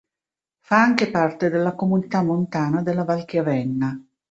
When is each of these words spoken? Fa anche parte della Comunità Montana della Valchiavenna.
Fa 0.61 0.81
anche 0.81 1.11
parte 1.11 1.51
della 1.51 1.75
Comunità 1.75 2.23
Montana 2.23 2.81
della 2.81 3.03
Valchiavenna. 3.03 4.03